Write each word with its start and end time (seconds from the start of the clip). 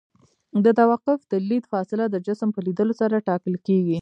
د 0.63 0.67
توقف 0.79 1.19
د 1.31 1.33
لید 1.49 1.63
فاصله 1.73 2.05
د 2.09 2.15
جسم 2.27 2.49
په 2.55 2.59
لیدلو 2.65 2.93
سره 3.01 3.23
ټاکل 3.29 3.55
کیږي 3.67 3.97